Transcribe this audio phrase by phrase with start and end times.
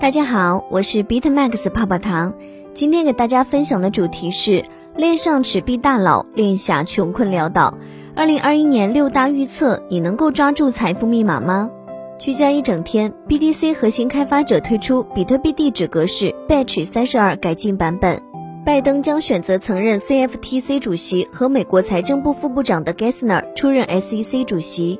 [0.00, 2.34] 大家好，我是 Bitmax 泡泡糖。
[2.72, 4.64] 今天给大家分享的主题是
[4.96, 7.74] 恋上纸币大佬，恋下穷困潦倒。
[8.14, 11.70] 二零二一年六大预测，你能够抓住财富密码吗？
[12.18, 18.20] 居家一整天，BTC 核心开发者推出比特币地址格式 Batch 三十二改进版本。
[18.66, 24.98] 拜登将选择曾任 CFTC 主席和美国财政部副部长的 Gessner 出任 SEC 主席。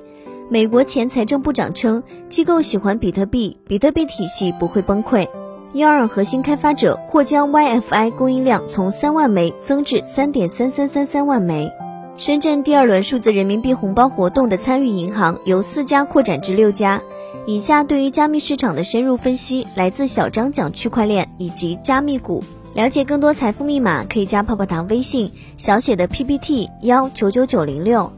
[0.54, 5.26] 美国前财政部长称，机构喜欢比特币，比特币体系不会崩溃。
[5.72, 11.68] 幺二核心开发者或将 YFI 供应量从三万枚增至三点三三三三万枚。
[12.16, 17.02] 深圳第二轮数字人民币红包活动的参与银行由四家扩展至六家。
[17.48, 22.44] 以下对于加密市场的深入分析来自小张讲区块链以及加密股。
[22.74, 28.12] 了解更多财富密码，可以加泡泡糖微信小写的 PPT 幺九九九零六。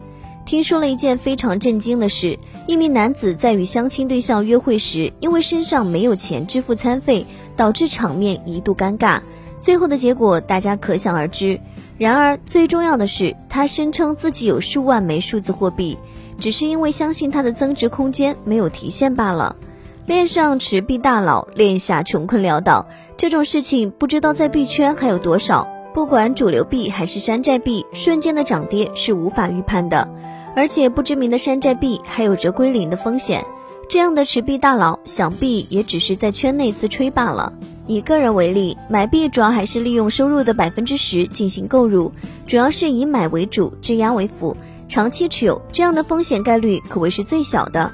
[0.47, 9.21] 听说了一件非常震惊的事：一名男子在与相亲对象约会时，因为身上没有钱支付餐费，导致场面一度尴尬。
[9.61, 11.61] 最后的结果大家可想而知。
[11.99, 15.99] 然而最重要的是，他声称自己有数万枚数字货币，
[16.39, 19.57] 只是因为相信它的增值空间没有提现罢了。
[20.07, 22.87] 链上持币大佬，链下穷困潦倒，
[23.17, 25.67] 这种事情不知道在币圈还有多少。
[25.93, 30.07] 不管主流币还是山寨币，瞬间的涨跌是无法预判的。
[30.57, 33.45] 而且不知名的山寨币还有着归零的风险，
[33.91, 37.53] 这样的持币大佬想必也只是在圈内自吹罢了。
[37.87, 42.11] 以个人为例，买币主要还是利用收入的百分之十进行购入，
[42.47, 44.57] 主要是以买为主，质押为辅，
[44.89, 47.93] 长期持有，这样的风险概率可谓是最小的。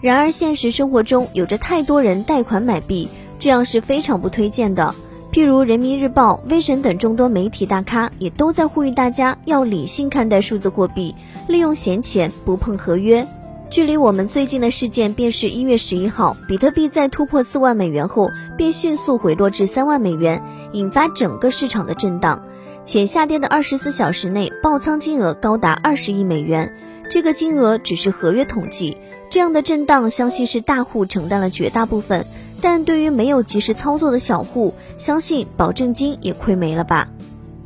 [0.00, 3.08] 然而现实生活中有着太多人贷款买币，
[3.40, 4.94] 这样是非常不推荐的。
[5.34, 11.12] 譬如人民日报、微神等众多媒体大咖也都在呼吁大家要理性看待数字货币，
[11.48, 13.26] 利用闲钱不碰合约。
[13.68, 22.44] 距离我们最近的事件便是一月十一号，比特币在突破四万美元后便迅速回落至三万美元，引发整个市场的震荡，
[22.84, 26.72] 且下跌的二十四小时内爆仓金额高达二十亿美元。
[27.10, 28.98] 这个金额只是合约统计，
[29.30, 32.24] 这样的震荡相信是大户承担了绝大部分。
[32.64, 37.10] 但对于没有及时操作的小户，相信保证金也亏没了吧。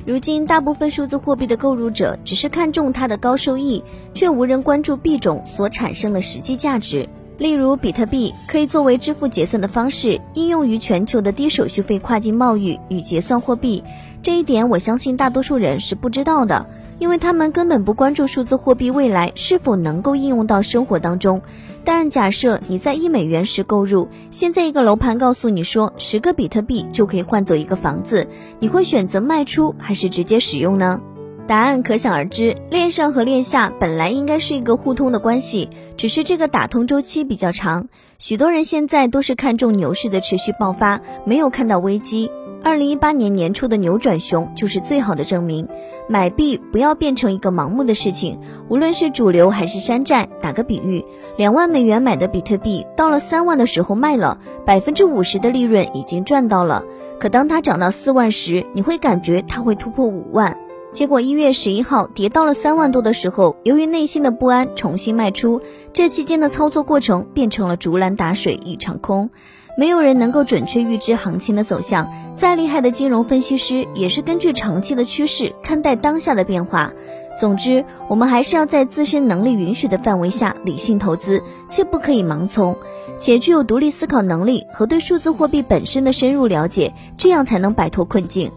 [0.04, 7.08] 如今，大部分数字货币的购入者只是看中它的高收益，却无人关注币种所产生的实际价值。
[7.38, 13.84] 例如，比特币可以作为支付结算的方式，应用于全球的低手续费跨境贸易与结算货币。
[14.20, 16.66] 这一点，我相信大多数人是不知道的。
[16.98, 21.41] 因为他们根本不关注数字货币未来是否能够应用到生活当中。
[21.91, 28.28] 但假设你在一美元时购入，现在一个楼盘告诉你说十个比特币就可以换走一个房子，
[28.60, 31.00] 你会选择卖出还是直接使用呢？
[31.47, 32.54] 答案可想而知。
[32.71, 37.88] 链上和链下本来应该是一个互通的关系，只是这个打通周期比较长。
[38.19, 42.31] 许多人现在都是看中牛市的持续爆发，没有看到危机。
[42.62, 45.69] 二零一八年年初的扭转熊就是最好的证明。
[46.08, 50.28] 买币不要变成一个盲目的事情，无论是主流还是山寨。
[50.42, 51.04] 打个比喻，
[51.36, 56.84] 两万美元买的比特币，到了三万的时候卖了，百分之五十的利润已经赚到了。
[57.20, 60.58] 可当它涨到四万时，你会感觉它会突破五万。
[60.90, 65.60] 结果一月十一号跌到了三万多的时候，由于内心的不安，重新卖出。
[65.92, 69.28] 这期间的操作过程变成了竹篮打水一场空。
[69.78, 76.93] 没有人能够准确预知行情的走向，再厉害的金融分析师也是根据长期的趋势看待当下的变化。
[77.39, 82.77] 总之，我们还是要在自身能力允许的范围下理性投资，切不可以盲从，
[83.19, 88.50] 且具有独立思考能力和对数字货币本身的深入了解，这样才能摆脱困境。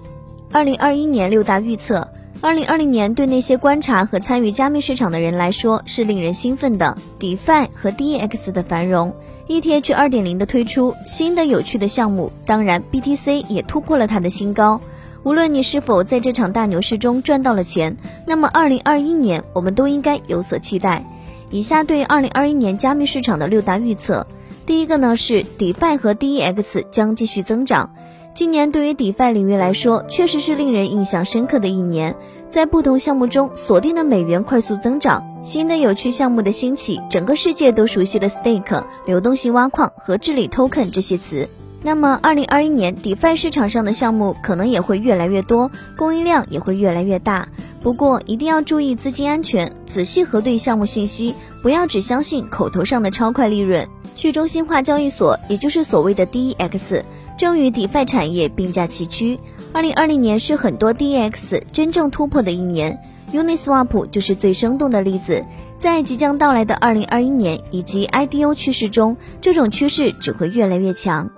[0.51, 2.07] 二零二一年六大预测，
[2.41, 9.13] 二零二零年对那些观察和参与加密市场的人来说是令人兴奋的，DeFi 和 DEX 的繁荣。
[9.51, 14.79] ETH 二点零的推出，新的有趣的项目，当然 BTC 也突破了它的新高。
[15.23, 21.05] 无论你是否在这场大牛市中赚到了钱，那么二零二一年我们都应该有所期待。
[21.49, 24.25] 以下对二零二一年加密市场的六大预测，
[24.65, 27.93] 第一个呢是 DeFi 和 DEX 将继续增长。
[28.33, 32.15] 今年对于 DeFi 领域来说，确实是令人印象深刻的一年。
[32.47, 41.49] 在不同项目中锁定的美元快速增长，新的有趣项目的兴起，整个世界都熟悉了 stake 流动性挖矿和治理 token 这些词。
[41.81, 47.47] 那么，二零二一年 DeFi 市场上的项目可能也会越来越多，供应量也会越来越大。
[47.81, 51.33] 不过，一定要注意资金安全，仔细核对项目信息，
[51.63, 53.87] 不要只相信口头上的超快利润。
[54.15, 57.01] 去中心化交易所，也就是所谓的 DEX，
[57.35, 59.39] 正与 DeFi 产业并驾齐驱。
[59.73, 62.99] 二零二零年是很多 DEX 真正突破的一年
[63.33, 65.43] ，Uniswap 就是最生动的例子。
[65.77, 71.29] 在即将到来的二零二一年以及 IDO 趋势中，这种趋势只会越来越强。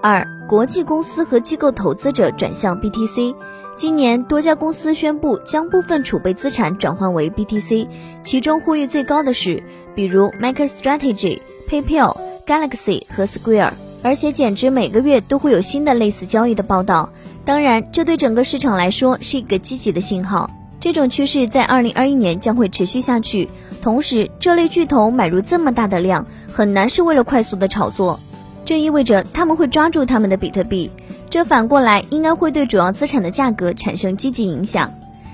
[0.00, 3.34] 二、国际公司和机构投资者转向 BTC。
[3.76, 7.88] 今年多家公司宣布将部分储备资产转换为 BTC，
[8.22, 9.62] 其中呼吁最高的是，
[9.94, 17.10] 比如 MicroStrategy、PayPal、Galaxy 和 Square，而且简直每个月都会有新的类似交易的报道。
[17.44, 20.50] 当然，这对整个市场来说是一个积极的信号。
[20.84, 23.48] 这种趋势在二零二一年将会持续下去。
[23.80, 28.20] 同时，这类巨头买入这么大的量，很难是为了快速的炒作，
[28.66, 30.90] 这意味着他们会抓住他们的比特币。
[31.30, 34.92] 这反过来应该会对主要资产的价格产生积极影响。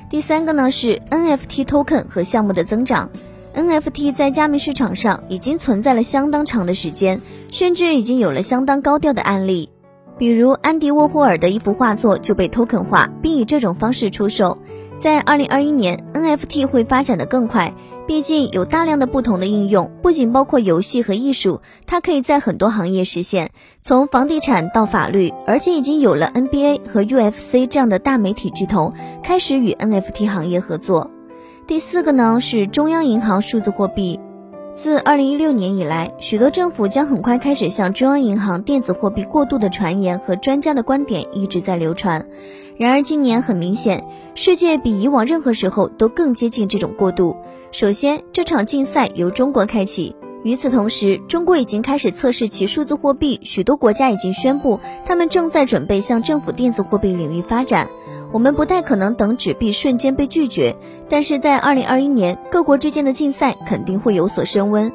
[0.08, 3.10] 第三个呢是 NFT token 和项目的增长。
[3.56, 7.20] NFT 在加密市场上已经存在了相当长的时间，
[7.50, 9.68] 甚至已经有了相当高调的案例，
[10.16, 14.56] 比如安迪沃霍尔的一幅画作就被 token 化，并以这种方式出售。
[15.00, 17.72] 在2021年，NFT 会发展的更快。
[18.06, 23.50] 毕竟有大量的不同的应用，不仅包括游戏和艺术，它可以在很多行业实现，
[23.80, 28.92] 从房地产到法律，而且已经有了 NBA 和 UFC 这样的大媒体巨头
[29.22, 31.10] 开始与 NFT 行业合作。
[31.66, 34.20] 第四个呢是中央银行数字货币，
[34.74, 42.26] 自2016年以来，许多政府将很快开始向中央银行电子货币过渡的传言和专家的观点一直在流传。
[42.80, 47.36] 然而今年很明显，世界比以往任何时候都更接近这种过渡。
[47.72, 50.16] 首先，这场竞赛由中国开启。
[50.44, 57.86] 与此同时，中国已经开始测试其数字货币，许多国家已经宣布他们正在准备向政府电子货币领域发展。
[58.32, 60.74] 我们不太可能等纸币瞬间被拒绝，
[61.10, 64.90] 但是在二零二一年，各国之间的竞赛肯定会有所升温。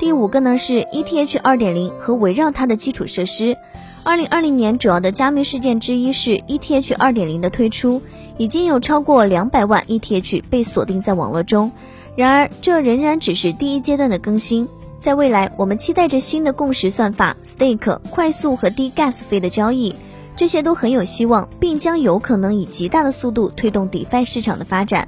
[0.00, 3.58] 第五个呢是 ETH 二点零和围绕它的基础设施。
[4.02, 8.00] 二零二零年主要的加密事件之一是 ETH 二点零的推出，
[8.38, 11.70] 已经有超过两百万 ETH 被锁定在网络中。
[12.16, 14.66] 然而，这仍然只是第一阶段的更新。
[14.96, 19.94] 在未来，我们期待着新的共识算法、stake、快速和低 gas 费的交易，
[20.34, 25.06] 这些都很有希望，并将有可能以极大的速度推动 DeFi 市场的发展。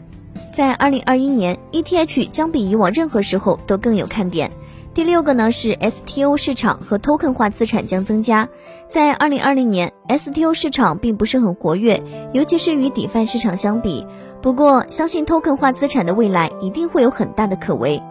[0.55, 4.51] 在2021年，ETH 将比以往任何时候都更有看点。
[4.95, 8.51] 第六个呢是 STO 市场和 token 化资产将增加。
[8.89, 12.03] 在2020年，STO 市场并不是很活跃，
[12.35, 14.07] 尤其是与 DeFi 市场相比。
[14.43, 18.03] 不过，相信 token 化资产的未来一定会有很大的可为。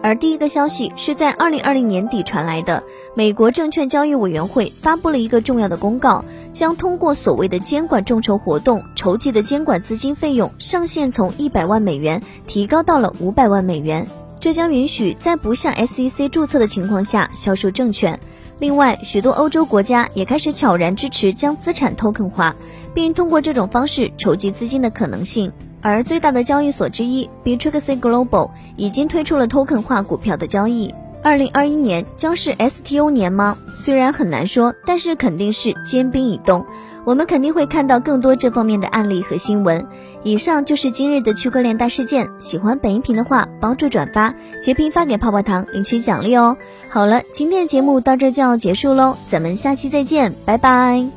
[0.00, 2.82] 而第一个消息是在二零二零年底传来的，
[3.14, 14.08] 美国证券交易委员会发布了一个重要的公告，将通过所谓的监管众筹活动筹集的监管资金费用上限从一百万美元提高到了五百万美元，
[14.42, 18.18] 这将允许在不向 SEC 注册的情况下销售证券。
[18.58, 22.56] 另外，许多欧洲国家也开始悄然支持将资产 token 化，
[22.92, 25.52] 并通过这种方式筹集资金的可能性。
[25.80, 30.92] 而最大的交易所之一 Bitrixi Global 已经推出了 token 化股票的交易。
[31.22, 33.56] 二零二一年将是 STO 年吗？
[33.76, 36.66] 虽然很难说，但是肯定是坚冰已冻。
[37.04, 39.86] 我们肯定会看到更多这方面的案例和新闻。
[40.22, 42.30] 以上就是今日的区块链大事件。
[42.40, 46.56] 喜欢本音频的话，帮助转发、截屏发给泡泡糖领取奖励哦。
[46.88, 51.12] 好了，今天的节目到这就要结束喽，咱们下期再见，拜拜。